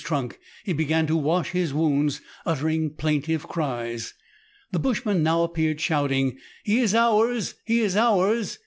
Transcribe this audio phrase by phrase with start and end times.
[0.01, 4.15] 87 trunk, he began to wash his wounds, uttering plaintive cries.
[4.71, 8.57] The bushman now appeared, shouting," He is ours, he is ours!"